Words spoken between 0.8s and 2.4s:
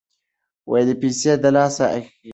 پیسې د لاس خیرې دي.